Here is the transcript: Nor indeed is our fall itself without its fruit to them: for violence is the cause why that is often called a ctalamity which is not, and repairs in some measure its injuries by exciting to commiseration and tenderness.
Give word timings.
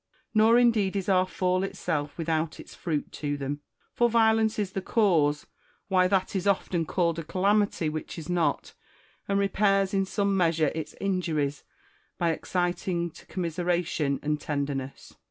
Nor 0.33 0.57
indeed 0.57 0.95
is 0.95 1.07
our 1.09 1.27
fall 1.27 1.63
itself 1.63 2.17
without 2.17 2.59
its 2.59 2.73
fruit 2.73 3.11
to 3.11 3.37
them: 3.37 3.61
for 3.93 4.09
violence 4.09 4.57
is 4.57 4.71
the 4.71 4.81
cause 4.81 5.45
why 5.89 6.07
that 6.07 6.35
is 6.35 6.47
often 6.47 6.87
called 6.87 7.19
a 7.19 7.23
ctalamity 7.23 7.87
which 7.87 8.17
is 8.17 8.27
not, 8.27 8.73
and 9.27 9.37
repairs 9.37 9.93
in 9.93 10.05
some 10.05 10.35
measure 10.35 10.71
its 10.73 10.95
injuries 10.99 11.63
by 12.17 12.31
exciting 12.31 13.11
to 13.11 13.27
commiseration 13.27 14.19
and 14.23 14.41
tenderness. 14.41 15.15